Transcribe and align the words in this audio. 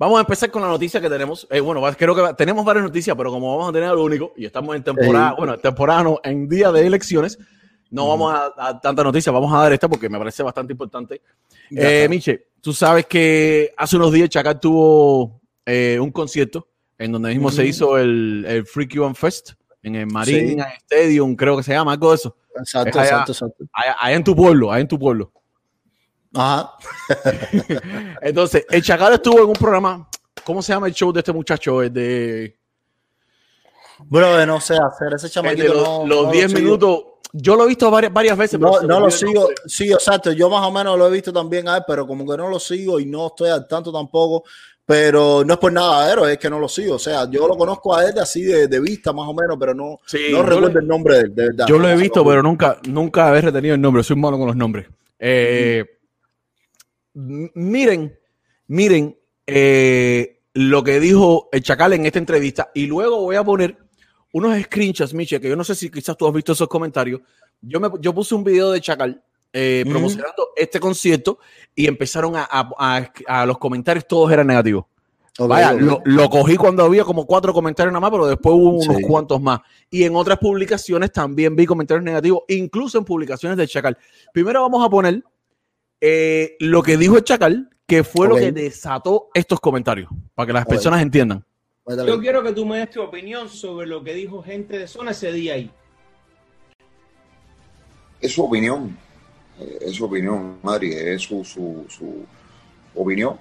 Vamos 0.00 0.16
a 0.16 0.20
empezar 0.22 0.50
con 0.50 0.62
la 0.62 0.68
noticia 0.68 0.98
que 0.98 1.10
tenemos. 1.10 1.46
Eh, 1.50 1.60
bueno, 1.60 1.82
creo 1.94 2.14
que 2.14 2.32
tenemos 2.32 2.64
varias 2.64 2.86
noticias, 2.86 3.14
pero 3.14 3.30
como 3.30 3.54
vamos 3.54 3.68
a 3.68 3.72
tener 3.74 3.90
lo 3.90 4.02
único 4.02 4.32
y 4.34 4.46
estamos 4.46 4.74
en 4.74 4.82
temporada, 4.82 5.34
bueno, 5.36 5.58
temporada 5.58 6.02
no, 6.02 6.20
en 6.24 6.48
día 6.48 6.72
de 6.72 6.86
elecciones, 6.86 7.38
no 7.90 8.08
vamos 8.08 8.32
a, 8.32 8.50
dar 8.56 8.80
tanta 8.80 9.04
noticia, 9.04 9.30
vamos 9.30 9.52
a 9.52 9.58
dar 9.58 9.74
esta 9.74 9.90
porque 9.90 10.08
me 10.08 10.16
parece 10.16 10.42
bastante 10.42 10.72
importante. 10.72 11.20
Eh, 11.70 12.06
Miche, 12.08 12.46
tú 12.62 12.72
sabes 12.72 13.04
que 13.04 13.74
hace 13.76 13.96
unos 13.96 14.10
días 14.10 14.30
Chacal 14.30 14.58
tuvo 14.58 15.38
eh, 15.66 15.98
un 16.00 16.10
concierto 16.10 16.66
en 16.96 17.12
donde 17.12 17.28
mismo 17.28 17.50
se 17.50 17.66
hizo 17.66 17.98
el, 17.98 18.46
el 18.48 18.64
Freak 18.64 18.94
You 18.94 19.12
Fest 19.12 19.50
en 19.82 19.96
el 19.96 20.06
Marina 20.06 20.66
Stadium, 20.78 21.36
creo 21.36 21.58
que 21.58 21.62
se 21.62 21.72
llama, 21.72 21.92
algo 21.92 22.08
de 22.08 22.16
eso. 22.16 22.34
Exacto, 22.58 23.00
exacto, 23.00 23.32
exacto. 23.32 23.64
Allá, 23.74 24.16
en 24.16 24.24
tu 24.24 24.34
pueblo, 24.34 24.72
allá 24.72 24.80
en 24.80 24.88
tu 24.88 24.98
pueblo. 24.98 25.30
Ajá. 26.34 26.72
Entonces, 28.22 28.64
el 28.70 28.82
Chacal 28.82 29.14
estuvo 29.14 29.38
en 29.40 29.48
un 29.48 29.54
programa. 29.54 30.08
¿Cómo 30.44 30.62
se 30.62 30.72
llama 30.72 30.86
el 30.86 30.94
show 30.94 31.12
de 31.12 31.20
este 31.20 31.32
muchacho? 31.32 31.82
El 31.82 31.92
de. 31.92 32.56
Bro, 34.06 34.46
no 34.46 34.60
sé 34.60 34.76
hacer 34.76 35.14
ese 35.14 35.28
chamaquito. 35.28 36.04
Los 36.06 36.30
10 36.30 36.54
minutos. 36.54 37.04
Yo 37.32 37.54
lo 37.54 37.64
he 37.64 37.68
visto 37.68 37.90
varias, 37.90 38.12
varias 38.12 38.36
veces. 38.36 38.58
No, 38.58 38.80
no 38.80 39.00
lo 39.00 39.10
sigo. 39.10 39.50
Sí, 39.66 39.92
exacto. 39.92 40.32
Yo 40.32 40.50
más 40.50 40.66
o 40.66 40.72
menos 40.72 40.98
lo 40.98 41.06
he 41.06 41.10
visto 41.10 41.32
también 41.32 41.68
a 41.68 41.76
él, 41.76 41.84
pero 41.86 42.06
como 42.06 42.28
que 42.28 42.36
no 42.36 42.48
lo 42.48 42.58
sigo 42.58 42.98
y 42.98 43.06
no 43.06 43.28
estoy 43.28 43.50
al 43.50 43.68
tanto 43.68 43.92
tampoco. 43.92 44.44
Pero 44.84 45.44
no 45.44 45.54
es 45.54 45.60
por 45.60 45.72
nada, 45.72 46.08
pero 46.08 46.26
es 46.26 46.38
que 46.38 46.50
no 46.50 46.58
lo 46.58 46.68
sigo. 46.68 46.96
O 46.96 46.98
sea, 46.98 47.30
yo 47.30 47.46
lo 47.46 47.56
conozco 47.56 47.94
a 47.94 48.04
él 48.04 48.18
así 48.18 48.42
de, 48.42 48.66
de 48.66 48.80
vista 48.80 49.12
más 49.12 49.28
o 49.28 49.34
menos, 49.34 49.56
pero 49.60 49.72
no, 49.72 50.00
no 50.32 50.42
recuerdo 50.42 50.80
el 50.80 50.86
nombre 50.88 51.14
de 51.14 51.20
él, 51.20 51.34
de 51.34 51.44
verdad. 51.44 51.66
Yo 51.68 51.78
lo 51.78 51.88
he 51.88 51.94
visto, 51.94 52.24
pero 52.24 52.42
nunca, 52.42 52.78
nunca 52.88 53.36
he 53.36 53.40
retenido 53.40 53.76
el 53.76 53.80
nombre. 53.80 54.02
Soy 54.02 54.16
malo 54.16 54.36
con 54.36 54.48
los 54.48 54.56
nombres. 54.56 54.88
Eh, 55.20 55.84
miren, 57.14 58.18
miren 58.66 59.18
eh, 59.46 60.40
lo 60.54 60.82
que 60.82 61.00
dijo 61.00 61.48
el 61.52 61.62
Chacal 61.62 61.92
en 61.92 62.06
esta 62.06 62.18
entrevista. 62.18 62.70
Y 62.74 62.86
luego 62.86 63.20
voy 63.20 63.36
a 63.36 63.44
poner 63.44 63.76
unos 64.32 64.60
screenshots, 64.62 65.14
Miche, 65.14 65.40
que 65.40 65.48
yo 65.48 65.56
no 65.56 65.64
sé 65.64 65.74
si 65.74 65.90
quizás 65.90 66.16
tú 66.16 66.26
has 66.26 66.34
visto 66.34 66.52
esos 66.52 66.68
comentarios. 66.68 67.20
Yo, 67.60 67.80
me, 67.80 67.88
yo 68.00 68.14
puse 68.14 68.34
un 68.34 68.44
video 68.44 68.70
de 68.70 68.80
Chacal 68.80 69.22
eh, 69.52 69.84
promocionando 69.88 70.50
este 70.54 70.78
concierto 70.78 71.38
y 71.74 71.88
empezaron 71.88 72.34
a, 72.36 72.46
a, 73.26 73.46
los 73.46 73.58
comentarios, 73.58 74.06
todos 74.06 74.30
eran 74.30 74.46
negativos. 74.46 74.84
Vaya, 75.38 75.72
Lo, 75.72 76.28
cogí 76.28 76.56
cuando 76.56 76.84
había 76.84 77.02
como 77.02 77.26
cuatro 77.26 77.52
comentarios 77.54 77.92
nada 77.92 78.00
más, 78.00 78.10
pero 78.10 78.26
después 78.26 78.54
hubo 78.54 78.70
unos 78.70 78.98
cuantos 79.06 79.40
más. 79.40 79.60
Y 79.88 80.04
en 80.04 80.14
otras 80.14 80.38
publicaciones 80.38 81.12
también 81.12 81.56
vi 81.56 81.66
comentarios 81.66 82.04
negativos, 82.04 82.42
incluso 82.48 82.98
en 82.98 83.04
publicaciones 83.04 83.56
de 83.56 83.66
Chacal. 83.66 83.96
Primero 84.32 84.60
vamos 84.60 84.84
a 84.84 84.90
poner 84.90 85.24
eh, 86.00 86.56
lo 86.60 86.82
que 86.82 86.96
dijo 86.96 87.16
el 87.16 87.24
Chacal, 87.24 87.70
que 87.86 88.04
fue 88.04 88.28
lo 88.28 88.36
que 88.36 88.52
desató 88.52 89.28
estos 89.34 89.60
comentarios, 89.60 90.10
para 90.34 90.46
que 90.46 90.52
las 90.52 90.66
personas 90.66 91.02
entiendan. 91.02 91.44
Yo 92.06 92.20
quiero 92.20 92.42
que 92.42 92.52
tú 92.52 92.64
me 92.64 92.78
des 92.78 92.90
tu 92.90 93.02
opinión 93.02 93.48
sobre 93.48 93.86
lo 93.86 94.04
que 94.04 94.14
dijo 94.14 94.42
gente 94.42 94.78
de 94.78 94.86
zona 94.86 95.10
ese 95.10 95.32
día 95.32 95.54
ahí. 95.54 95.70
Es 98.20 98.32
su 98.32 98.44
opinión 98.44 98.96
es 99.80 99.96
su 99.96 100.04
opinión, 100.04 100.58
Madrid, 100.62 100.92
es 100.92 101.22
su, 101.22 101.44
su, 101.44 101.84
su 101.88 102.24
opinión. 102.94 103.38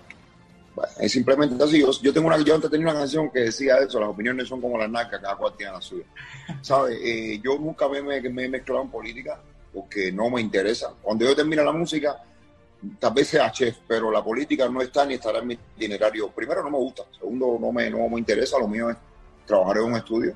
es 1.00 1.12
simplemente 1.12 1.62
así. 1.64 1.84
Yo, 2.02 2.14
tengo 2.14 2.28
una, 2.28 2.38
yo 2.40 2.56
antes 2.56 2.70
tenía 2.70 2.88
una 2.88 3.00
canción 3.00 3.30
que 3.32 3.40
decía 3.40 3.78
eso, 3.78 4.00
las 4.00 4.10
opiniones 4.10 4.48
son 4.48 4.62
como 4.62 4.78
las 4.78 4.90
nacas, 4.90 5.22
cada 5.22 5.36
cual 5.36 5.54
tiene 5.58 5.74
la 5.74 5.82
suya. 5.82 6.06
¿Sabes? 6.62 7.00
Eh, 7.02 7.40
yo 7.44 7.58
nunca 7.58 7.88
me, 7.88 8.02
me, 8.02 8.18
he 8.18 8.50
mezclado 8.50 8.82
en 8.82 8.90
política 8.90 9.40
porque 9.74 10.12
no 10.12 10.30
me 10.30 10.42
interesa. 10.42 10.94
Cuando 11.02 11.26
yo 11.26 11.36
termine 11.36 11.64
la 11.64 11.72
música, 11.72 12.22
tal 13.00 13.14
vez 13.14 13.28
sea 13.28 13.52
chef, 13.52 13.78
pero 13.88 14.12
la 14.12 14.24
política 14.24 14.68
no 14.70 14.82
está 14.82 15.06
ni 15.06 15.16
estará 15.16 15.40
en 15.40 15.48
mi 15.48 15.60
itinerario. 15.76 16.30
Primero, 16.30 16.64
no 16.64 16.72
me 16.72 16.78
gusta. 16.78 17.04
Segundo, 17.18 17.58
no 17.60 17.72
me, 17.72 17.90
no 17.90 18.08
me 18.10 18.20
interesa. 18.20 18.58
Lo 18.60 18.68
mío 18.68 18.90
es 18.90 18.98
trabajar 19.46 19.78
en 19.78 19.84
un 19.84 19.96
estudio 19.96 20.34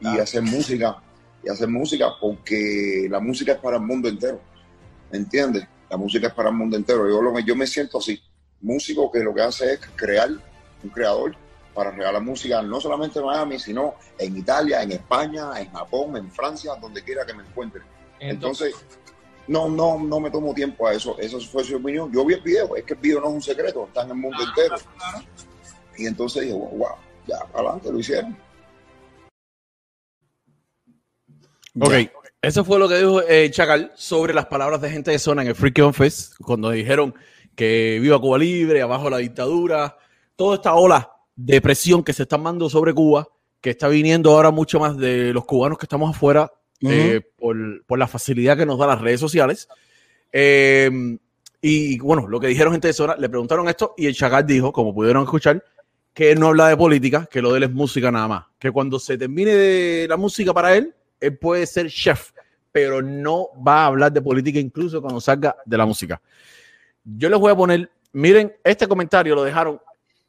y 0.00 0.18
hacer 0.18 0.42
música. 0.42 0.96
Y 1.44 1.48
hacer 1.48 1.68
música 1.68 2.06
porque 2.20 3.08
la 3.10 3.18
música 3.18 3.52
es 3.52 3.58
para 3.58 3.76
el 3.76 3.82
mundo 3.82 4.08
entero 4.08 4.40
¿me 5.12 5.18
entiendes? 5.18 5.66
La 5.90 5.96
música 5.96 6.28
es 6.28 6.32
para 6.32 6.48
el 6.48 6.54
mundo 6.56 6.76
entero. 6.76 7.08
Yo, 7.08 7.20
lo, 7.20 7.38
yo 7.40 7.54
me 7.54 7.66
siento 7.66 7.98
así, 7.98 8.20
músico 8.62 9.12
que 9.12 9.20
lo 9.20 9.34
que 9.34 9.42
hace 9.42 9.74
es 9.74 9.80
crear, 9.94 10.30
un 10.82 10.90
creador 10.90 11.36
para 11.74 11.90
regalar 11.90 12.22
música 12.22 12.60
no 12.62 12.80
solamente 12.80 13.18
en 13.18 13.26
Miami, 13.26 13.58
sino 13.58 13.94
en 14.18 14.36
Italia, 14.36 14.82
en 14.82 14.92
España, 14.92 15.50
en 15.58 15.70
Japón, 15.70 16.16
en 16.16 16.30
Francia, 16.30 16.72
donde 16.80 17.02
quiera 17.02 17.24
que 17.24 17.34
me 17.34 17.44
encuentre. 17.44 17.82
Entonces, 18.18 18.74
no, 19.48 19.68
no, 19.68 19.98
no 19.98 20.20
me 20.20 20.30
tomo 20.30 20.54
tiempo 20.54 20.86
a 20.86 20.94
eso. 20.94 21.18
Eso 21.18 21.40
fue 21.40 21.64
su 21.64 21.76
opinión. 21.76 22.12
Yo 22.12 22.24
vi 22.24 22.34
el 22.34 22.42
video, 22.42 22.76
es 22.76 22.84
que 22.84 22.94
el 22.94 23.00
video 23.00 23.20
no 23.20 23.28
es 23.28 23.34
un 23.34 23.42
secreto, 23.42 23.86
está 23.86 24.02
en 24.02 24.10
el 24.10 24.16
mundo 24.16 24.38
entero. 24.42 24.76
Y 25.96 26.06
entonces 26.06 26.42
dije, 26.42 26.54
wow, 26.54 26.96
ya, 27.26 27.36
adelante, 27.52 27.92
lo 27.92 27.98
hicieron. 27.98 28.36
Ok. 31.80 31.92
Eso 32.42 32.64
fue 32.64 32.80
lo 32.80 32.88
que 32.88 32.96
dijo 32.96 33.22
eh, 33.22 33.50
Chacal 33.52 33.92
sobre 33.94 34.34
las 34.34 34.46
palabras 34.46 34.80
de 34.80 34.90
gente 34.90 35.12
de 35.12 35.20
zona 35.20 35.42
en 35.42 35.48
el 35.48 35.54
Freak 35.54 35.78
On 35.78 35.94
Fest, 35.94 36.34
cuando 36.38 36.70
dijeron 36.70 37.14
que 37.54 37.98
viva 38.00 38.20
Cuba 38.20 38.36
libre, 38.36 38.82
abajo 38.82 39.08
la 39.08 39.18
dictadura, 39.18 39.96
toda 40.34 40.56
esta 40.56 40.74
ola 40.74 41.12
de 41.36 41.60
presión 41.60 42.02
que 42.02 42.12
se 42.12 42.24
está 42.24 42.38
mandando 42.38 42.68
sobre 42.68 42.92
Cuba, 42.92 43.28
que 43.60 43.70
está 43.70 43.86
viniendo 43.86 44.32
ahora 44.32 44.50
mucho 44.50 44.80
más 44.80 44.96
de 44.96 45.32
los 45.32 45.44
cubanos 45.44 45.78
que 45.78 45.84
estamos 45.84 46.16
afuera 46.16 46.52
eh, 46.80 47.20
por, 47.42 47.98
la 47.98 48.06
facilidad 48.06 48.56
que 48.56 48.66
nos 48.66 48.78
da 48.78 48.86
las 48.86 49.00
redes 49.00 49.20
sociales. 49.20 49.68
Em, 50.30 51.18
y 51.60 51.98
bueno, 51.98 52.28
lo 52.28 52.38
que 52.38 52.46
dijeron 52.46 52.72
gente 52.72 52.88
de 52.88 52.94
zona, 52.94 53.16
le 53.16 53.28
preguntaron 53.28 53.68
esto 53.68 53.94
y 53.96 54.06
el 54.06 54.14
Chacal 54.14 54.46
dijo, 54.46 54.72
como 54.72 54.94
pudieron 54.94 55.24
escuchar, 55.24 55.62
que 56.14 56.32
él 56.32 56.40
no 56.40 56.48
habla 56.48 56.68
de 56.68 56.76
política, 56.76 57.28
que 57.30 57.42
lo 57.42 57.50
de 57.50 57.58
él 57.58 57.62
es 57.64 57.72
música 57.72 58.10
nada 58.10 58.28
más, 58.28 58.44
que 58.58 58.70
cuando 58.70 58.98
se 58.98 59.18
termine 59.18 59.54
de 59.54 60.06
la 60.08 60.16
música 60.16 60.52
para 60.52 60.76
él, 60.76 60.94
él 61.20 61.38
puede 61.38 61.66
ser 61.66 61.88
chef, 61.88 62.30
pero 62.70 63.02
no 63.02 63.48
va 63.66 63.82
a 63.82 63.86
hablar 63.86 64.12
de 64.12 64.22
política 64.22 64.58
incluso 64.58 65.00
cuando 65.00 65.20
salga 65.20 65.56
de 65.64 65.76
la 65.76 65.86
música. 65.86 66.20
Yo 67.04 67.28
les 67.28 67.38
voy 67.38 67.52
a 67.52 67.56
poner, 67.56 67.90
miren, 68.12 68.54
este 68.62 68.86
comentario 68.86 69.34
lo 69.34 69.42
dejaron 69.42 69.80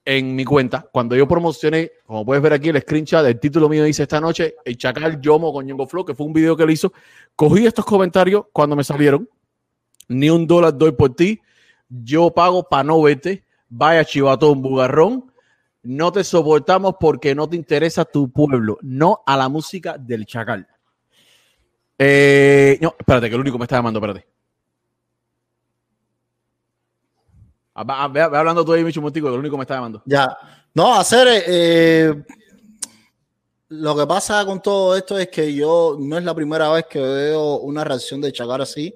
en 0.05 0.35
mi 0.35 0.43
cuenta 0.43 0.87
cuando 0.91 1.15
yo 1.15 1.27
promocioné, 1.27 1.91
como 2.05 2.25
puedes 2.25 2.43
ver 2.43 2.53
aquí 2.53 2.69
el 2.69 2.81
screenshot 2.81 3.23
del 3.23 3.39
título 3.39 3.69
mío 3.69 3.83
dice 3.83 4.03
esta 4.03 4.19
noche, 4.19 4.55
el 4.65 4.77
Chacal 4.77 5.21
Yomo 5.21 5.53
con 5.53 5.65
Ñengo 5.65 5.87
Flow, 5.87 6.05
que 6.05 6.13
fue 6.13 6.25
un 6.25 6.33
video 6.33 6.55
que 6.55 6.65
le 6.65 6.73
hizo. 6.73 6.91
Cogí 7.35 7.65
estos 7.65 7.85
comentarios 7.85 8.45
cuando 8.51 8.75
me 8.75 8.83
salieron. 8.83 9.29
Ni 10.09 10.29
un 10.29 10.45
dólar 10.45 10.77
doy 10.77 10.91
por 10.91 11.15
ti. 11.15 11.41
Yo 11.87 12.31
pago 12.31 12.67
para 12.67 12.83
no 12.83 13.01
verte. 13.01 13.45
Vaya 13.69 14.03
chivatón, 14.03 14.61
bugarrón. 14.61 15.31
No 15.83 16.11
te 16.11 16.23
soportamos 16.23 16.95
porque 16.99 17.35
no 17.35 17.49
te 17.49 17.55
interesa 17.55 18.05
tu 18.05 18.31
pueblo, 18.31 18.77
no 18.81 19.21
a 19.25 19.35
la 19.35 19.49
música 19.49 19.97
del 19.97 20.25
Chacal. 20.25 20.65
Eh, 21.97 22.77
no, 22.81 22.95
espérate, 22.97 23.29
que 23.29 23.35
el 23.35 23.41
único 23.41 23.57
me 23.57 23.65
está 23.65 23.75
llamando, 23.75 23.99
espérate. 23.99 24.32
Ah, 27.75 28.07
ve, 28.07 28.21
hablando 28.21 28.63
tú 28.63 28.73
ahí, 28.73 28.83
Micho 28.83 29.01
Montico, 29.01 29.27
que 29.27 29.33
el 29.33 29.39
único 29.39 29.57
me 29.57 29.63
está 29.63 29.75
llamando. 29.75 30.01
Ya. 30.05 30.37
No, 30.73 30.93
hacer. 30.93 31.27
Eh, 31.47 32.23
lo 33.69 33.95
que 33.95 34.05
pasa 34.05 34.45
con 34.45 34.61
todo 34.61 34.95
esto 34.95 35.17
es 35.17 35.29
que 35.29 35.51
yo 35.53 35.97
no 35.99 36.17
es 36.17 36.23
la 36.23 36.35
primera 36.35 36.69
vez 36.69 36.85
que 36.87 36.99
veo 36.99 37.57
una 37.57 37.83
reacción 37.83 38.21
de 38.21 38.31
Chacar 38.31 38.61
así. 38.61 38.93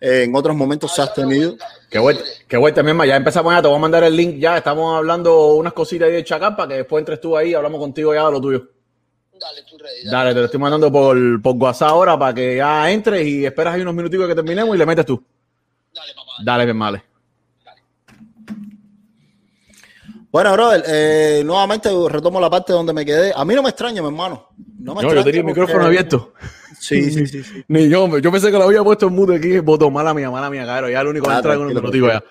en 0.00 0.34
otros 0.34 0.56
momentos 0.56 0.94
se 0.94 1.02
ha 1.02 1.12
tenido. 1.12 1.56
Qué 1.90 1.98
bueno, 1.98 2.20
qué 2.48 2.56
bueno 2.56 2.74
también, 2.74 2.98
ya 3.04 3.16
empezamos 3.16 3.52
ya, 3.52 3.60
te 3.60 3.68
voy 3.68 3.76
a 3.76 3.80
mandar 3.80 4.04
el 4.04 4.16
link 4.16 4.38
ya, 4.38 4.56
estamos 4.56 4.96
hablando 4.96 5.54
unas 5.56 5.74
cositas 5.74 6.08
ahí 6.08 6.14
de 6.14 6.24
Chacar 6.24 6.56
para 6.56 6.68
que 6.68 6.74
después 6.76 7.02
entres 7.02 7.20
tú 7.20 7.36
ahí 7.36 7.50
y 7.50 7.54
hablamos 7.54 7.78
contigo 7.78 8.14
ya 8.14 8.24
de 8.24 8.32
lo 8.32 8.40
tuyo. 8.40 8.68
Dale, 9.38 9.62
tú. 9.68 9.76
Dale, 10.10 10.32
te 10.32 10.38
lo 10.40 10.44
estoy 10.46 10.60
mandando 10.60 10.90
por, 10.90 11.42
por 11.42 11.56
WhatsApp 11.56 11.90
ahora 11.90 12.18
para 12.18 12.32
que 12.32 12.56
ya 12.56 12.90
entres 12.90 13.26
y 13.26 13.44
esperas 13.44 13.74
ahí 13.74 13.82
unos 13.82 13.94
minutitos 13.94 14.26
que 14.26 14.34
terminemos 14.34 14.74
y 14.74 14.78
le 14.78 14.86
metes 14.86 15.04
tú. 15.04 15.22
Dale, 15.92 16.14
papá. 16.14 16.32
Dale, 16.42 16.64
bien, 16.64 16.78
vale. 16.78 17.02
Bueno, 20.36 20.52
brother, 20.52 20.84
eh, 20.86 21.42
nuevamente 21.46 21.88
retomo 22.10 22.38
la 22.38 22.50
parte 22.50 22.70
donde 22.70 22.92
me 22.92 23.06
quedé. 23.06 23.32
A 23.34 23.42
mí 23.46 23.54
no 23.54 23.62
me 23.62 23.70
extraña, 23.70 24.02
mi 24.02 24.08
hermano. 24.08 24.50
No, 24.80 24.94
me 24.94 25.00
no 25.00 25.14
yo 25.14 25.24
tenía 25.24 25.40
el 25.40 25.46
micrófono 25.46 25.86
abierto. 25.86 26.34
Sí, 26.78 27.10
sí, 27.10 27.26
sí. 27.26 27.42
sí. 27.42 27.64
Ni 27.68 27.88
yo, 27.88 28.18
yo 28.18 28.30
pensé 28.30 28.50
que 28.50 28.58
lo 28.58 28.64
había 28.64 28.84
puesto 28.84 29.06
en 29.06 29.14
mute 29.14 29.36
aquí. 29.36 29.60
Voto, 29.60 29.90
mala 29.90 30.12
mía, 30.12 30.30
mala 30.30 30.50
mía, 30.50 30.66
caro. 30.66 30.90
Ya 30.90 31.00
el 31.00 31.06
único 31.06 31.24
que 31.24 31.32
ah, 31.32 31.36
entra 31.36 31.56
con 31.56 31.74
un 31.74 31.90
digo 31.90 32.08
ya. 32.08 32.22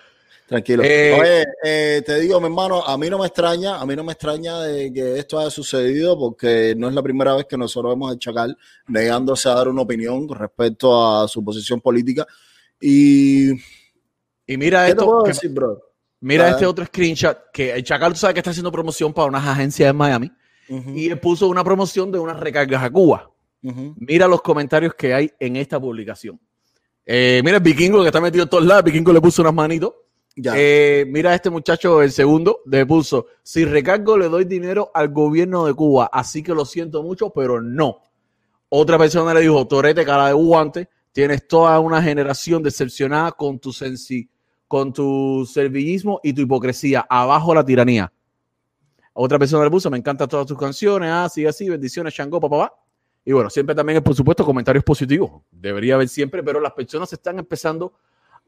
Tranquilo. 0.45 0.83
Eh, 0.85 1.17
Oye, 1.19 1.45
eh, 1.63 2.03
te 2.05 2.19
digo, 2.19 2.39
mi 2.39 2.45
hermano, 2.45 2.83
a 2.83 2.95
mí 2.95 3.09
no 3.09 3.17
me 3.17 3.25
extraña, 3.25 3.81
a 3.81 3.85
mí 3.87 3.95
no 3.95 4.03
me 4.03 4.11
extraña 4.11 4.59
de 4.59 4.93
que 4.93 5.17
esto 5.17 5.39
haya 5.39 5.49
sucedido 5.49 6.15
porque 6.15 6.75
no 6.77 6.87
es 6.87 6.93
la 6.93 7.01
primera 7.01 7.33
vez 7.33 7.45
que 7.45 7.57
nosotros 7.57 7.93
vemos 7.93 8.13
a 8.13 8.19
Chacal 8.19 8.55
negándose 8.87 9.49
a 9.49 9.55
dar 9.55 9.67
una 9.67 9.81
opinión 9.81 10.29
respecto 10.29 11.23
a 11.23 11.27
su 11.27 11.43
posición 11.43 11.81
política. 11.81 12.27
Y, 12.79 13.49
y 14.45 14.57
mira 14.57 14.87
esto. 14.87 15.23
Mira 16.21 16.49
este 16.49 16.65
otro 16.65 16.85
screenshot 16.85 17.51
que 17.53 17.73
el 17.73 17.83
Chacal, 17.83 18.13
tú 18.13 18.19
sabes 18.19 18.33
que 18.33 18.39
está 18.39 18.51
haciendo 18.51 18.71
promoción 18.71 19.13
para 19.13 19.27
unas 19.27 19.45
agencias 19.45 19.89
en 19.89 19.95
Miami 19.95 20.31
y 20.67 21.09
él 21.09 21.19
puso 21.19 21.47
una 21.47 21.63
promoción 21.63 22.11
de 22.11 22.19
unas 22.19 22.39
recargas 22.39 22.83
a 22.83 22.89
Cuba. 22.89 23.29
Mira 23.61 24.27
los 24.27 24.41
comentarios 24.41 24.93
que 24.95 25.13
hay 25.13 25.31
en 25.39 25.55
esta 25.55 25.79
publicación. 25.79 26.39
Eh, 27.05 27.41
mira 27.43 27.57
el 27.57 27.63
vikingo 27.63 28.01
que 28.01 28.07
está 28.07 28.19
metido 28.21 28.43
en 28.43 28.49
todos 28.49 28.65
lados. 28.65 28.83
El 28.85 28.91
vikingo 28.91 29.13
le 29.13 29.21
puso 29.21 29.41
unas 29.41 29.53
manitos 29.53 29.93
Eh, 30.53 31.05
mira 31.07 31.33
este 31.33 31.49
muchacho, 31.49 32.01
el 32.01 32.11
segundo, 32.11 32.59
de 32.65 32.85
puso, 32.85 33.27
si 33.41 33.63
recargo 33.63 34.17
le 34.17 34.27
doy 34.27 34.43
dinero 34.43 34.91
al 34.93 35.09
gobierno 35.09 35.65
de 35.65 35.73
Cuba, 35.73 36.09
así 36.11 36.43
que 36.43 36.53
lo 36.53 36.65
siento 36.65 37.01
mucho, 37.03 37.29
pero 37.29 37.61
no. 37.61 38.01
Otra 38.67 38.97
persona 38.97 39.33
le 39.33 39.41
dijo, 39.41 39.65
Torete, 39.65 40.03
cara 40.03 40.27
de 40.27 40.33
guante, 40.33 40.89
tienes 41.13 41.47
toda 41.47 41.79
una 41.79 42.01
generación 42.01 42.61
decepcionada 42.61 43.31
con 43.31 43.59
tu 43.59 43.71
sensi, 43.71 44.29
con 44.75 44.91
tu 44.91 45.49
servillismo 45.49 46.19
y 46.21 46.33
tu 46.33 46.41
hipocresía. 46.41 47.05
Abajo 47.09 47.55
la 47.55 47.63
tiranía. 47.63 48.11
Otra 49.13 49.39
persona 49.39 49.63
le 49.63 49.71
puso, 49.71 49.89
me 49.89 49.97
encantan 49.97 50.27
todas 50.27 50.45
tus 50.45 50.57
canciones, 50.57 51.09
así, 51.09 51.45
así, 51.45 51.69
bendiciones, 51.69 52.13
Shango, 52.13 52.41
papá. 52.41 52.73
Y 53.23 53.31
bueno, 53.31 53.49
siempre 53.49 53.73
también, 53.73 54.03
por 54.03 54.13
supuesto, 54.13 54.43
comentarios 54.43 54.83
positivos. 54.83 55.43
Debería 55.49 55.95
haber 55.95 56.09
siempre, 56.09 56.43
pero 56.43 56.59
las 56.59 56.73
personas 56.73 57.13
están 57.13 57.39
empezando 57.39 57.93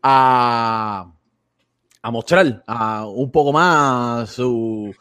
a 0.03 1.13
a 2.01 2.11
mostrar 2.11 2.61
a 2.67 3.05
un 3.05 3.31
poco 3.31 3.53
más 3.53 4.29
su, 4.29 4.93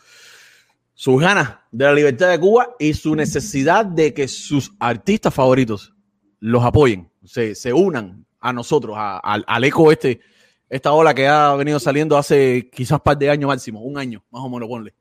sus 0.94 1.20
ganas 1.20 1.56
de 1.72 1.86
la 1.86 1.92
libertad 1.92 2.30
de 2.30 2.38
Cuba 2.38 2.76
y 2.78 2.94
su 2.94 3.16
necesidad 3.16 3.84
de 3.84 4.14
que 4.14 4.28
sus 4.28 4.72
artistas 4.78 5.34
favoritos 5.34 5.92
los 6.38 6.64
apoyen, 6.64 7.10
se, 7.24 7.56
se 7.56 7.72
unan 7.72 8.24
a 8.38 8.52
nosotros, 8.52 8.96
al 8.96 9.64
eco 9.64 9.90
este, 9.90 10.20
esta 10.68 10.92
ola 10.92 11.14
que 11.14 11.26
ha 11.26 11.54
venido 11.54 11.78
saliendo 11.78 12.16
hace 12.16 12.70
quizás 12.72 13.00
par 13.00 13.16
de 13.16 13.30
años 13.30 13.48
máximo, 13.48 13.80
un 13.80 13.98
año, 13.98 14.24
más 14.30 14.42
o 14.42 14.48
menos, 14.48 14.68
ponle. 14.68 14.94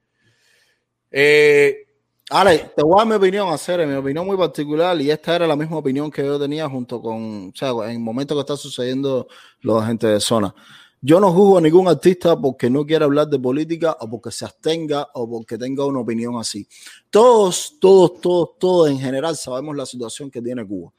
Eh, 1.12 1.86
Ale, 2.30 2.72
te 2.76 2.84
voy 2.84 2.94
a 2.96 2.98
dar 2.98 3.08
mi 3.08 3.14
opinión, 3.14 3.50
hacer 3.50 3.86
mi 3.86 3.94
opinión 3.94 4.26
muy 4.26 4.36
particular, 4.36 5.00
y 5.00 5.12
esta 5.12 5.36
era 5.36 5.48
la 5.48 5.56
misma 5.56 5.78
opinión 5.78 6.10
que 6.10 6.24
yo 6.24 6.40
tenía 6.40 6.68
junto 6.68 7.00
con, 7.00 7.50
o 7.50 7.52
sea, 7.56 7.70
en 7.86 7.92
el 7.92 8.00
momento 8.00 8.34
que 8.34 8.42
está 8.42 8.58
sucediendo 8.58 9.28
los 9.62 9.84
agentes 9.84 10.10
de 10.10 10.20
zona. 10.20 10.54
Yo 11.02 11.20
no 11.20 11.32
juzgo 11.32 11.60
a 11.60 11.62
ningún 11.62 11.88
artista 11.88 12.36
porque 12.36 12.68
no 12.68 12.84
quiera 12.84 13.06
hablar 13.06 13.28
de 13.28 13.38
política 13.38 13.96
o 14.00 14.10
porque 14.10 14.32
se 14.32 14.44
abstenga 14.44 15.08
o 15.14 15.30
porque 15.30 15.56
tenga 15.56 15.86
una 15.86 16.00
opinión 16.00 16.36
así. 16.38 16.68
Todos, 17.12 17.78
todos, 17.80 18.20
todos, 18.20 18.50
todos 18.58 18.90
en 18.90 18.98
general 18.98 19.36
sabemos 19.36 19.76
la 19.76 19.86
situación 19.86 20.32
que 20.32 20.42
tiene 20.42 20.66
Cuba. 20.66 20.92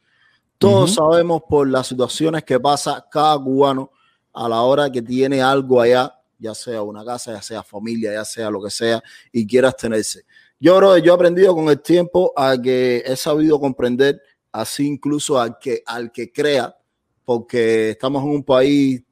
Todos 0.58 0.94
sabemos 0.94 1.42
por 1.48 1.68
las 1.68 1.88
situaciones 1.88 2.44
que 2.44 2.60
pasa 2.60 3.04
cada 3.10 3.36
cubano 3.36 3.90
a 4.36 4.48
la 4.48 4.62
hora 4.62 4.90
que 4.90 5.02
tiene 5.02 5.42
algo 5.42 5.80
allá, 5.80 6.14
ya 6.38 6.54
sea 6.54 6.82
una 6.82 7.04
casa, 7.04 7.32
ya 7.32 7.42
sea 7.42 7.62
familia, 7.62 8.12
ya 8.12 8.24
sea 8.24 8.50
lo 8.50 8.62
que 8.62 8.70
sea, 8.70 9.02
y 9.32 9.46
quiera 9.46 9.68
abstenerse. 9.68 10.24
Yo, 10.60 10.76
bro, 10.76 10.96
yo 10.98 11.12
he 11.12 11.14
aprendido 11.14 11.54
con 11.54 11.68
el 11.68 11.80
tiempo 11.80 12.32
a 12.36 12.56
que 12.60 13.02
he 13.04 13.16
sabido 13.16 13.58
comprender, 13.58 14.20
así 14.52 14.86
incluso 14.86 15.40
al 15.40 15.58
que, 15.58 15.82
al 15.84 16.12
que 16.12 16.32
crea, 16.32 16.76
porque 17.24 17.90
estamos 17.90 18.22
en 18.22 18.30
un 18.30 18.44
país 18.44 19.02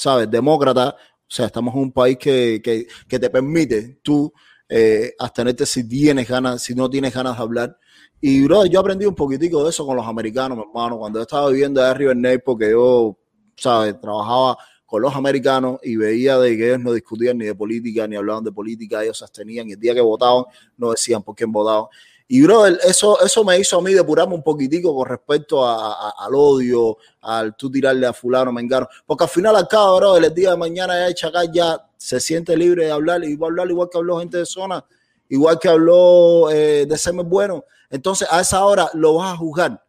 ¿sabes? 0.00 0.30
Demócrata. 0.30 0.96
O 0.96 1.32
sea, 1.32 1.46
estamos 1.46 1.74
en 1.74 1.80
un 1.82 1.92
país 1.92 2.16
que, 2.18 2.60
que, 2.62 2.86
que 3.06 3.18
te 3.18 3.30
permite 3.30 4.00
tú 4.02 4.32
eh, 4.68 5.14
abstenerte 5.18 5.66
si 5.66 5.86
tienes 5.86 6.28
ganas, 6.28 6.62
si 6.62 6.74
no 6.74 6.88
tienes 6.88 7.14
ganas 7.14 7.36
de 7.36 7.42
hablar. 7.42 7.78
Y, 8.20 8.42
bro, 8.44 8.66
yo 8.66 8.80
aprendí 8.80 9.06
un 9.06 9.14
poquitico 9.14 9.62
de 9.62 9.70
eso 9.70 9.86
con 9.86 9.96
los 9.96 10.06
americanos, 10.06 10.58
mi 10.58 10.64
hermano. 10.64 10.98
Cuando 10.98 11.18
yo 11.18 11.22
estaba 11.22 11.50
viviendo 11.50 11.80
allá 11.80 11.92
en 11.92 11.98
River 11.98 12.16
Nail, 12.16 12.40
porque 12.40 12.70
yo, 12.70 13.18
Trabajaba 13.60 14.58
con 14.86 15.02
los 15.02 15.14
americanos 15.14 15.78
y 15.84 15.96
veía 15.96 16.36
de 16.38 16.56
que 16.56 16.66
ellos 16.66 16.80
no 16.80 16.92
discutían 16.92 17.38
ni 17.38 17.44
de 17.44 17.54
política, 17.54 18.08
ni 18.08 18.16
hablaban 18.16 18.42
de 18.42 18.50
política, 18.50 19.02
ellos 19.04 19.18
se 19.18 19.42
y 19.46 19.72
el 19.72 19.78
día 19.78 19.94
que 19.94 20.00
votaban 20.00 20.44
no 20.76 20.90
decían 20.90 21.22
por 21.22 21.36
quién 21.36 21.52
votaban. 21.52 21.86
Y, 22.26 22.42
bro, 22.42 22.66
eso, 22.66 23.20
eso 23.24 23.44
me 23.44 23.58
hizo 23.58 23.78
a 23.78 23.82
mí 23.82 23.92
depurarme 23.92 24.34
un 24.34 24.42
poquitico 24.42 24.94
con 24.94 25.08
respecto 25.08 25.66
al 25.66 26.32
odio, 26.32 26.96
al 27.22 27.56
tú 27.56 27.70
tirarle 27.70 28.06
a 28.06 28.12
fulano, 28.12 28.52
mengano. 28.52 28.88
Porque 29.04 29.24
al 29.24 29.30
final, 29.30 29.56
al 29.56 29.66
cabo, 29.66 29.96
bro, 29.96 30.16
el 30.16 30.32
día 30.32 30.52
de 30.52 30.56
mañana 30.56 31.08
ya 31.08 31.14
Chacal 31.14 31.50
se 31.96 32.20
siente 32.20 32.56
libre 32.56 32.86
de 32.86 32.92
hablar, 32.92 33.24
y 33.24 33.32
a 33.32 33.46
hablar 33.46 33.68
igual 33.68 33.88
que 33.90 33.98
habló 33.98 34.20
gente 34.20 34.38
de 34.38 34.46
zona, 34.46 34.84
igual 35.28 35.58
que 35.58 35.68
habló 35.68 36.50
eh, 36.50 36.86
de 36.86 36.98
Semen 36.98 37.28
Bueno. 37.28 37.64
Entonces, 37.90 38.28
a 38.30 38.40
esa 38.40 38.64
hora 38.64 38.90
lo 38.94 39.14
vas 39.14 39.34
a 39.34 39.36
juzgar. 39.36 39.84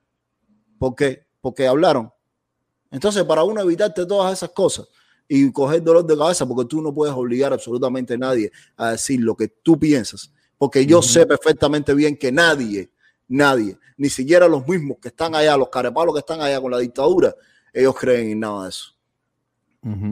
¿Por 0.79 0.95
qué? 0.95 1.25
Porque 1.41 1.67
hablaron. 1.67 2.11
Entonces, 2.91 3.23
para 3.23 3.43
uno 3.43 3.61
evitarte 3.61 4.05
todas 4.05 4.33
esas 4.33 4.51
cosas 4.51 4.87
y 5.27 5.51
coger 5.51 5.81
dolor 5.81 6.05
de 6.05 6.17
cabeza, 6.17 6.45
porque 6.45 6.67
tú 6.67 6.81
no 6.81 6.93
puedes 6.93 7.15
obligar 7.15 7.53
absolutamente 7.53 8.13
a 8.13 8.17
nadie 8.17 8.51
a 8.77 8.91
decir 8.91 9.21
lo 9.21 9.35
que 9.35 9.47
tú 9.47 9.79
piensas 9.79 10.31
porque 10.61 10.85
yo 10.85 11.01
sé 11.01 11.25
perfectamente 11.25 11.91
bien 11.95 12.15
que 12.15 12.31
nadie, 12.31 12.91
nadie, 13.27 13.79
ni 13.97 14.09
siquiera 14.11 14.47
los 14.47 14.67
mismos 14.67 14.99
que 15.01 15.07
están 15.07 15.33
allá, 15.33 15.57
los 15.57 15.69
carepalos 15.69 16.13
que 16.13 16.19
están 16.19 16.39
allá 16.39 16.61
con 16.61 16.69
la 16.69 16.77
dictadura, 16.77 17.33
ellos 17.73 17.95
creen 17.97 18.29
en 18.29 18.41
nada 18.41 18.63
de 18.65 18.69
eso. 18.69 18.93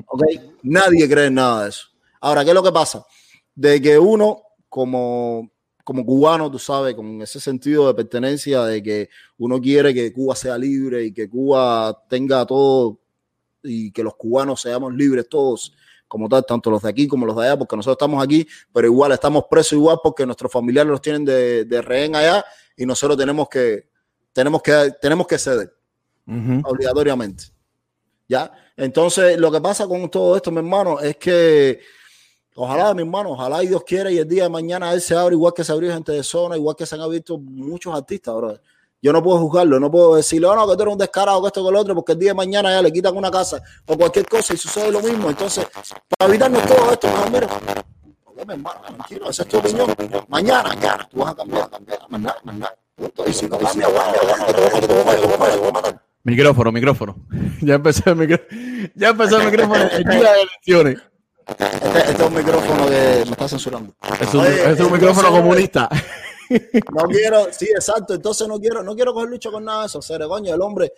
¿Ok? 0.08 0.24
Nadie 0.64 1.08
cree 1.08 1.28
en 1.28 1.36
nada 1.36 1.66
de 1.66 1.70
eso. 1.70 1.90
Ahora, 2.20 2.44
¿qué 2.44 2.50
es 2.50 2.56
lo 2.56 2.64
que 2.64 2.72
pasa? 2.72 3.06
De 3.54 3.80
que 3.80 4.00
uno, 4.00 4.42
como, 4.68 5.52
como 5.90 6.06
cubano, 6.06 6.52
tú 6.52 6.60
sabes, 6.60 6.94
con 6.94 7.20
ese 7.20 7.40
sentido 7.40 7.88
de 7.88 7.96
pertenencia, 7.96 8.64
de 8.64 8.84
que 8.84 9.10
uno 9.40 9.60
quiere 9.60 9.92
que 9.92 10.14
Cuba 10.14 10.36
sea 10.36 10.56
libre 10.56 11.06
y 11.06 11.12
que 11.12 11.28
Cuba 11.28 12.04
tenga 12.08 12.46
todo 12.46 13.00
y 13.64 13.90
que 13.90 14.04
los 14.04 14.14
cubanos 14.16 14.62
seamos 14.62 14.94
libres 14.94 15.28
todos 15.28 15.74
como 16.08 16.30
tal, 16.30 16.46
tanto 16.46 16.70
los 16.70 16.84
de 16.84 16.90
aquí 16.90 17.08
como 17.08 17.26
los 17.26 17.36
de 17.36 17.48
allá, 17.48 17.58
porque 17.58 17.76
nosotros 17.76 17.96
estamos 17.96 18.24
aquí, 18.24 18.48
pero 18.72 18.86
igual 18.86 19.14
estamos 19.14 19.46
presos 19.50 19.74
igual 19.74 19.98
porque 20.04 20.28
nuestros 20.28 20.52
familiares 20.52 20.92
los 20.92 21.02
tienen 21.02 21.26
de, 21.26 21.66
de 21.66 21.82
rehén 21.82 22.16
allá 22.16 22.46
y 22.78 22.86
nosotros 22.86 23.18
tenemos 23.18 23.50
que, 23.50 23.90
tenemos 24.32 24.62
que, 24.62 24.92
tenemos 25.02 25.26
que 25.26 25.40
ceder 25.40 25.74
obligatoriamente. 26.66 27.46
¿Ya? 28.28 28.52
Entonces, 28.78 29.40
lo 29.40 29.52
que 29.52 29.60
pasa 29.60 29.88
con 29.88 30.08
todo 30.08 30.36
esto, 30.36 30.52
mi 30.52 30.60
hermano, 30.60 31.00
es 31.00 31.18
que 31.18 31.80
ojalá, 32.60 32.94
mi 32.94 33.02
hermano, 33.02 33.32
ojalá 33.32 33.64
y 33.64 33.68
Dios 33.68 33.84
quiera 33.86 34.12
y 34.12 34.18
el 34.18 34.28
día 34.28 34.44
de 34.44 34.50
mañana 34.50 34.92
él 34.92 35.02
se 35.02 35.16
abre 35.16 35.34
igual 35.36 35.54
que 35.54 35.64
se 35.64 35.72
abrió 35.72 35.94
gente 35.94 36.12
de 36.12 36.24
zona, 36.24 36.58
igual 36.58 36.76
que 36.76 36.86
se 36.86 36.96
han 36.96 37.02
abierto 37.02 37.38
muchos 37.38 37.96
artistas, 37.96 38.36
bro. 38.36 38.60
Yo 39.02 39.14
no 39.14 39.24
puedo 39.24 39.40
juzgarlo, 39.40 39.80
no 39.80 39.90
puedo 39.90 40.16
decirle, 40.16 40.48
oh, 40.48 40.56
no, 40.56 40.68
que 40.68 40.76
tú 40.76 40.82
eres 40.82 40.92
un 40.92 40.98
descarado, 40.98 41.42
que 41.42 41.48
esto, 41.48 41.64
con 41.64 41.74
lo 41.74 41.80
otro, 41.80 41.96
porque 41.96 42.12
el 42.12 42.20
día 42.20 42.32
de 42.32 42.36
mañana 42.36 42.70
ya 42.70 42.82
le 42.82 42.92
quitan 42.92 43.16
una 43.16 43.32
casa 43.32 43.62
o 43.86 43.98
cualquier 43.98 44.28
cosa 44.28 44.54
y 44.54 44.58
sucede 44.58 44.92
lo 44.92 45.02
mismo. 45.02 45.30
Entonces, 45.30 45.66
para 46.18 46.30
evitarnos 46.30 46.62
todo 46.66 46.92
esto, 46.92 47.08
no, 47.08 47.30
mira, 47.32 47.48
hermano, 48.50 48.82
tranquilo, 48.82 49.30
esa 49.30 49.44
es 49.44 49.50
tu 49.50 49.58
opinión. 49.58 49.96
Mañana, 50.28 50.64
mañana, 50.70 51.08
tú 51.10 51.20
vas 51.20 51.32
a 51.32 51.36
cambiar, 51.36 51.70
cambiar, 51.70 52.00
mañana, 52.10 52.36
mañana. 52.44 52.76
Y 53.26 53.32
si 53.32 53.48
no 53.48 53.58
cambia, 53.58 53.88
Micrófono, 56.24 56.72
micrófono. 56.74 57.16
Ya 57.62 57.76
empezó 57.76 58.10
el 58.10 58.16
micrófono. 58.18 58.48
Ya 58.96 59.10
empezó 59.10 59.40
el 59.40 59.46
micrófono 59.46 59.84
el 59.92 60.04
día 60.04 60.34
de 60.34 60.42
elecciones. 60.42 61.09
Este, 61.50 61.66
este, 61.66 62.12
es 62.12 62.20
un 62.20 62.34
micrófono 62.34 62.86
que 62.88 63.24
me 63.26 63.32
está 63.32 63.48
censurando. 63.48 63.94
Es 64.20 64.34
un, 64.34 64.42
Oye, 64.42 64.72
es 64.72 64.80
un 64.80 64.92
micrófono 64.92 65.32
comunista. 65.32 65.90
No 66.50 67.04
quiero, 67.04 67.48
sí, 67.52 67.66
exacto. 67.66 68.16
Entonces 68.16 68.48
no 68.48 68.60
quiero, 68.60 68.82
no 68.82 68.96
quiero 68.96 69.14
coger 69.14 69.30
lucha 69.30 69.52
con 69.52 69.64
nada 69.64 69.82
de 69.82 69.86
eso. 69.88 70.02
Ser, 70.02 70.22
coño, 70.28 70.54
el 70.54 70.62
hombre, 70.62 70.94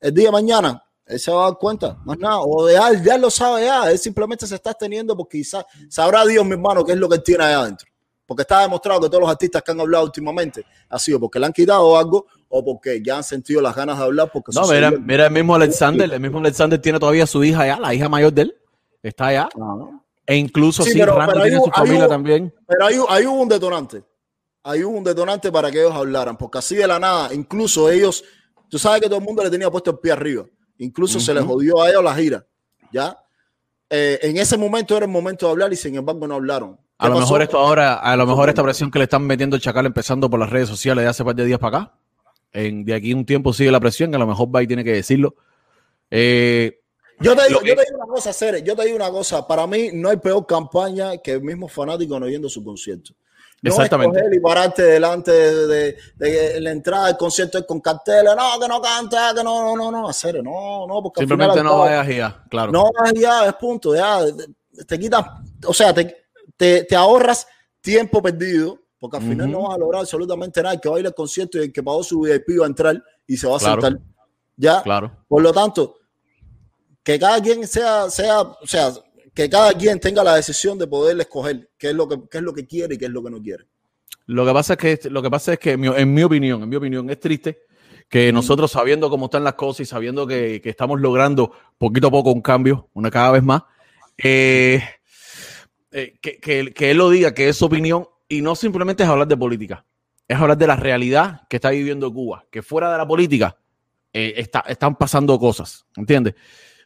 el 0.00 0.12
día 0.12 0.26
de 0.26 0.32
mañana, 0.32 0.84
él 1.06 1.18
se 1.18 1.30
va 1.30 1.46
a 1.46 1.50
dar 1.50 1.58
cuenta, 1.58 1.98
más 2.04 2.18
nada. 2.18 2.40
O 2.40 2.66
de 2.66 2.74
él, 2.74 3.02
ya 3.02 3.16
lo 3.16 3.30
sabe 3.30 3.64
ya. 3.64 3.90
Él 3.90 3.98
simplemente 3.98 4.46
se 4.46 4.54
está 4.54 4.74
teniendo 4.74 5.16
porque 5.16 5.38
quizás 5.38 5.64
sabrá 5.88 6.24
Dios, 6.26 6.44
mi 6.44 6.52
hermano, 6.52 6.84
qué 6.84 6.92
es 6.92 6.98
lo 6.98 7.08
que 7.08 7.16
él 7.16 7.22
tiene 7.22 7.44
allá 7.44 7.60
adentro. 7.60 7.88
Porque 8.26 8.42
está 8.42 8.60
demostrado 8.60 9.00
que 9.00 9.08
todos 9.08 9.20
los 9.20 9.30
artistas 9.30 9.62
que 9.62 9.70
han 9.72 9.80
hablado 9.80 10.04
últimamente 10.04 10.64
ha 10.88 10.98
sido 10.98 11.18
porque 11.20 11.38
le 11.38 11.46
han 11.46 11.52
quitado 11.52 11.96
algo 11.96 12.26
o 12.48 12.64
porque 12.64 13.02
ya 13.04 13.16
han 13.16 13.24
sentido 13.24 13.60
las 13.60 13.74
ganas 13.74 13.98
de 13.98 14.04
hablar. 14.04 14.30
Porque 14.32 14.52
no, 14.54 14.66
mira, 14.68 14.90
mira, 14.90 15.26
el 15.26 15.32
mismo 15.32 15.54
Alexander, 15.54 16.12
el 16.12 16.20
mismo 16.20 16.38
Alexander 16.38 16.80
tiene 16.80 16.98
todavía 16.98 17.26
su 17.26 17.42
hija 17.42 17.62
allá, 17.62 17.78
la 17.80 17.94
hija 17.94 18.08
mayor 18.08 18.32
de 18.32 18.42
él, 18.42 18.56
está 19.02 19.26
allá. 19.28 19.48
E 20.26 20.36
incluso 20.36 20.82
sí, 20.82 20.92
pero, 20.98 21.16
tiene 21.42 21.56
su 21.56 21.70
familia 21.70 22.08
también. 22.08 22.54
Pero 22.66 22.86
hay, 22.86 22.96
hay 23.08 23.26
un 23.26 23.48
detonante 23.48 24.04
hay 24.64 24.82
un 24.82 25.02
detonante 25.02 25.50
para 25.50 25.70
que 25.70 25.80
ellos 25.80 25.94
hablaran, 25.94 26.36
porque 26.36 26.58
así 26.58 26.76
de 26.76 26.86
la 26.86 26.98
nada, 26.98 27.34
incluso 27.34 27.90
ellos, 27.90 28.24
tú 28.68 28.78
sabes 28.78 29.00
que 29.00 29.08
todo 29.08 29.18
el 29.18 29.24
mundo 29.24 29.42
le 29.42 29.50
tenía 29.50 29.70
puesto 29.70 29.90
el 29.90 29.98
pie 29.98 30.12
arriba, 30.12 30.44
incluso 30.78 31.18
se 31.18 31.34
les 31.34 31.44
jodió 31.44 31.82
a 31.82 31.90
ellos 31.90 32.04
la 32.04 32.14
gira, 32.14 32.46
¿ya? 32.92 33.18
Eh, 33.90 34.20
en 34.22 34.36
ese 34.36 34.56
momento 34.56 34.96
era 34.96 35.04
el 35.04 35.12
momento 35.12 35.46
de 35.46 35.52
hablar 35.52 35.72
y 35.72 35.76
sin 35.76 35.96
embargo 35.96 36.26
no 36.26 36.34
hablaron. 36.34 36.78
A 36.98 37.08
lo 37.08 37.18
mejor 37.18 37.42
esto 37.42 37.58
ahora, 37.58 37.94
a 37.94 38.16
lo 38.16 38.26
mejor 38.26 38.48
esta 38.48 38.62
presión 38.62 38.90
que 38.90 39.00
le 39.00 39.04
están 39.04 39.26
metiendo 39.26 39.56
el 39.56 39.62
Chacal 39.62 39.86
empezando 39.86 40.30
por 40.30 40.38
las 40.38 40.50
redes 40.50 40.68
sociales 40.68 41.02
de 41.02 41.10
hace 41.10 41.24
par 41.24 41.34
de 41.34 41.44
días 41.44 41.58
para 41.58 41.78
acá, 41.78 41.94
en, 42.52 42.84
de 42.84 42.94
aquí 42.94 43.12
un 43.12 43.26
tiempo 43.26 43.52
sigue 43.52 43.72
la 43.72 43.80
presión, 43.80 44.10
que 44.10 44.16
a 44.16 44.20
lo 44.20 44.26
mejor 44.26 44.54
va 44.54 44.62
y 44.62 44.68
tiene 44.68 44.84
que 44.84 44.92
decirlo. 44.92 45.34
Eh, 46.10 46.81
yo 47.20 47.36
te, 47.36 47.48
digo, 47.48 47.60
yo 47.62 47.74
te 47.74 47.82
digo 47.82 47.98
una 47.98 48.06
cosa, 48.06 48.32
Cere, 48.32 48.62
yo 48.62 48.74
te 48.74 48.84
digo 48.84 48.96
una 48.96 49.10
cosa, 49.10 49.46
para 49.46 49.66
mí 49.66 49.90
no 49.92 50.08
hay 50.08 50.16
peor 50.16 50.46
campaña 50.46 51.18
que 51.18 51.32
el 51.32 51.42
mismo 51.42 51.68
fanático 51.68 52.18
no 52.18 52.28
yendo 52.28 52.48
su 52.48 52.64
concierto. 52.64 53.14
No 53.62 53.70
Exactamente. 53.70 54.20
y 54.32 54.40
pararte 54.40 54.82
delante 54.82 55.30
de, 55.30 55.96
de, 56.16 56.60
la 56.60 56.72
entrada 56.72 57.06
del 57.06 57.16
concierto 57.16 57.64
con 57.64 57.80
carteles, 57.80 58.34
no, 58.36 58.60
que 58.60 58.66
no 58.66 58.80
canta, 58.80 59.32
que 59.36 59.44
no, 59.44 59.62
no, 59.62 59.76
no, 59.76 59.90
no, 59.92 60.08
hacer, 60.08 60.42
no, 60.42 60.84
no, 60.86 61.00
porque 61.00 61.20
simplemente 61.20 61.62
no 61.62 61.78
vayas 61.78 62.08
ya, 62.08 62.44
claro. 62.50 62.72
No 62.72 62.90
vayas 62.92 63.14
ya, 63.14 63.46
es 63.46 63.54
punto, 63.54 63.94
ya, 63.94 64.18
te 64.84 64.98
quitas, 64.98 65.24
o 65.64 65.72
sea, 65.72 65.94
te, 65.94 66.24
te, 66.56 66.82
te 66.82 66.96
ahorras 66.96 67.46
tiempo 67.80 68.20
perdido, 68.20 68.78
porque 68.98 69.16
al 69.16 69.24
final 69.24 69.50
no 69.50 69.62
vas 69.62 69.74
a 69.74 69.78
lograr 69.78 70.00
absolutamente 70.02 70.62
nada. 70.62 70.76
El 70.76 70.80
que 70.80 70.88
baile 70.88 71.08
el 71.08 71.14
concierto 71.14 71.58
y 71.58 71.62
el 71.62 71.72
que 71.72 71.82
pagó 71.82 72.04
su 72.04 72.20
VIP 72.20 72.60
va 72.60 72.66
a 72.66 72.68
entrar 72.68 73.02
y 73.26 73.36
se 73.36 73.48
va 73.48 73.56
a 73.56 73.60
sentar. 73.60 73.98
Ya, 74.56 74.80
claro. 74.80 75.10
Por 75.26 75.42
lo 75.42 75.52
tanto, 75.52 75.96
que 77.02 77.18
cada 77.18 77.40
quien 77.40 77.66
sea, 77.66 78.08
sea, 78.10 78.42
o 78.42 78.66
sea, 78.66 78.92
que 79.34 79.48
cada 79.48 79.72
quien 79.72 79.98
tenga 79.98 80.22
la 80.22 80.36
decisión 80.36 80.78
de 80.78 80.86
poder 80.86 81.18
escoger 81.20 81.70
qué 81.78 81.88
es 81.90 81.94
lo 81.94 82.08
que, 82.08 82.20
qué 82.30 82.38
es 82.38 82.44
lo 82.44 82.52
que 82.52 82.66
quiere 82.66 82.94
y 82.94 82.98
qué 82.98 83.06
es 83.06 83.10
lo 83.10 83.22
que 83.22 83.30
no 83.30 83.40
quiere. 83.40 83.64
Lo 84.26 84.46
que 84.46 84.52
pasa 84.52 84.74
es 84.74 84.78
que, 84.78 85.10
lo 85.10 85.22
que, 85.22 85.30
pasa 85.30 85.54
es 85.54 85.58
que 85.58 85.72
en, 85.72 85.80
mi, 86.14 86.22
opinión, 86.22 86.62
en 86.62 86.68
mi 86.68 86.76
opinión, 86.76 87.10
es 87.10 87.18
triste 87.18 87.62
que 88.08 88.32
nosotros 88.32 88.70
sabiendo 88.70 89.08
cómo 89.10 89.26
están 89.26 89.42
las 89.42 89.54
cosas 89.54 89.80
y 89.80 89.86
sabiendo 89.86 90.26
que, 90.26 90.60
que 90.62 90.70
estamos 90.70 91.00
logrando 91.00 91.52
poquito 91.78 92.08
a 92.08 92.10
poco 92.10 92.30
un 92.30 92.42
cambio, 92.42 92.88
una 92.92 93.10
cada 93.10 93.32
vez 93.32 93.42
más, 93.42 93.62
eh, 94.18 94.82
eh, 95.90 96.18
que, 96.20 96.38
que, 96.38 96.72
que, 96.72 96.90
él 96.90 96.98
lo 96.98 97.10
diga, 97.10 97.32
que 97.34 97.48
es 97.48 97.56
su 97.56 97.64
opinión, 97.64 98.06
y 98.28 98.42
no 98.42 98.54
simplemente 98.54 99.02
es 99.02 99.08
hablar 99.08 99.28
de 99.28 99.36
política, 99.36 99.84
es 100.28 100.36
hablar 100.36 100.58
de 100.58 100.66
la 100.66 100.76
realidad 100.76 101.42
que 101.48 101.56
está 101.56 101.70
viviendo 101.70 102.12
Cuba, 102.12 102.44
que 102.50 102.62
fuera 102.62 102.92
de 102.92 102.98
la 102.98 103.06
política 103.06 103.56
eh, 104.12 104.34
está, 104.36 104.60
están 104.68 104.96
pasando 104.96 105.38
cosas, 105.38 105.86
¿entiendes? 105.96 106.34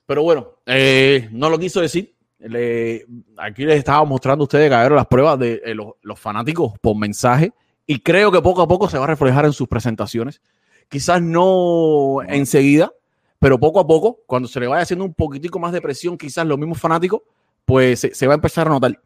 Pero 0.07 0.23
bueno, 0.23 0.55
eh, 0.67 1.29
no 1.33 1.51
lo 1.51 1.59
quiso 1.59 1.81
decir. 1.81 2.15
Le, 2.39 3.07
aquí 3.39 3.65
les 3.65 3.79
estaba 3.79 4.05
mostrando 4.05 4.43
a 4.43 4.47
ustedes, 4.47 4.71
cabrón, 4.71 4.97
las 4.97 5.07
pruebas 5.07 5.39
de 5.39 5.61
eh, 5.65 5.75
los, 5.75 5.95
los 6.03 6.19
fanáticos 6.21 6.79
por 6.81 6.97
mensaje, 6.97 7.53
y 7.87 8.01
creo 8.01 8.31
que 8.31 8.43
poco 8.43 8.63
a 8.63 8.69
poco 8.69 8.89
se 8.89 8.99
va 8.99 9.05
a 9.05 9.09
reflejar 9.09 9.45
en 9.47 9.53
sus 9.53 9.67
presentaciones 9.69 10.41
quizás 10.89 11.21
no 11.23 12.23
enseguida, 12.23 12.93
pero 13.39 13.59
poco 13.59 13.81
a 13.81 13.87
poco, 13.87 14.21
cuando 14.27 14.49
se 14.49 14.61
le 14.61 14.67
vaya 14.67 14.83
haciendo 14.83 15.05
un 15.05 15.15
poquitico 15.15 15.59
más 15.59 15.73
de 15.73 15.81
presión, 15.81 16.17
quizás 16.17 16.47
los 16.47 16.59
mismos 16.59 16.79
fanáticos, 16.79 17.23
pues 17.65 18.01
se, 18.01 18.15
se, 18.15 18.27
va 18.27 18.35
a 18.35 18.37
empezar 18.37 18.67
a 18.67 18.71
notar. 18.71 19.01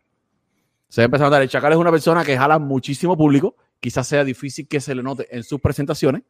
Se 0.89 1.01
va 1.01 1.05
a 1.05 1.07
empezar 1.07 1.27
a 1.27 1.31
notar. 1.31 1.43
El 1.43 1.49
Chacal 1.49 1.73
es 1.73 1.79
una 1.79 1.91
persona 1.91 2.25
que 2.25 2.37
jala 2.37 2.59
muchísimo 2.59 3.17
público, 3.17 3.57
quizás 3.81 4.07
sea 4.07 4.25
difícil 4.25 4.69
que 4.69 4.81
se 4.81 4.95
le 4.95 5.03
note 5.03 5.27
en 5.35 5.43
sus 5.43 5.61
presentaciones, 5.61 6.23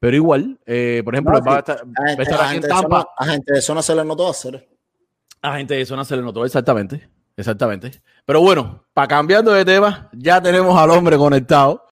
pero 0.00 0.16
igual, 0.16 0.58
eh, 0.64 1.02
por 1.04 1.14
ejemplo, 1.14 1.38
no, 1.38 1.44
va 1.44 1.56
a 1.56 1.58
estar, 1.58 1.76
a 1.76 2.08
gente, 2.08 2.16
va 2.16 2.20
a 2.20 2.22
estar 2.22 2.40
aquí 2.42 2.56
en 2.56 2.62
Tampa. 2.62 3.00
Zona, 3.00 3.08
a 3.16 3.26
gente 3.26 3.52
de 3.52 3.62
zona 3.62 3.82
se 3.82 3.94
le 3.94 4.04
notó 4.04 4.28
hacer. 4.28 4.68
A 5.42 5.56
gente 5.56 5.74
de 5.74 5.86
zona 5.86 6.04
se 6.04 6.16
le 6.16 6.22
notó, 6.22 6.44
exactamente. 6.44 7.08
Exactamente. 7.36 8.02
Pero 8.24 8.40
bueno, 8.40 8.84
para 8.92 9.06
cambiando 9.06 9.52
de 9.52 9.64
tema, 9.64 10.10
ya 10.12 10.40
tenemos 10.40 10.76
al 10.76 10.90
hombre 10.90 11.16
conectado. 11.16 11.84